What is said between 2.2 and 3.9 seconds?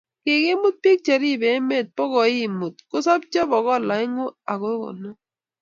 l muut, kosobcho bokol